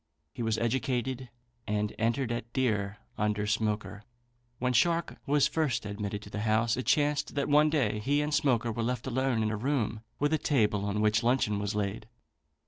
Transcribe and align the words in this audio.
He 0.33 0.41
was 0.41 0.57
educated 0.57 1.29
and 1.67 1.93
entered 1.99 2.31
at 2.31 2.51
deer 2.53 2.97
under 3.19 3.45
Smoaker. 3.45 4.01
When 4.57 4.73
Shark 4.73 5.17
was 5.27 5.47
first 5.47 5.85
admitted 5.85 6.23
to 6.23 6.31
the 6.31 6.39
house, 6.39 6.75
it 6.75 6.87
chanced 6.87 7.35
that 7.35 7.47
one 7.47 7.69
day 7.69 7.99
he 7.99 8.19
and 8.23 8.33
Smoaker 8.33 8.71
were 8.71 8.81
left 8.81 9.05
alone 9.05 9.43
in 9.43 9.51
a 9.51 9.57
room 9.57 10.01
with 10.17 10.33
a 10.33 10.39
table 10.39 10.85
on 10.85 11.01
which 11.01 11.21
luncheon 11.21 11.59
was 11.59 11.75
laid. 11.75 12.07